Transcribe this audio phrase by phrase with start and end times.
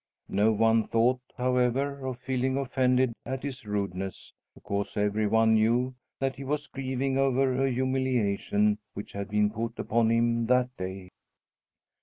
[0.29, 6.37] No one thought, however, of feeling offended at his rudeness, because every one knew that
[6.37, 11.09] he was grieving over a humiliation which had been put upon him that day.